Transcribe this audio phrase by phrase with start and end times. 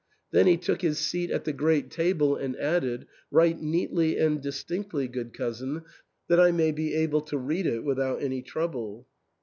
[0.31, 5.07] Then he took his seat at the great table and added, "Write neatly and distinctly,
[5.07, 5.83] good cousin,
[6.27, 9.05] that I may be able to read it without any trouble."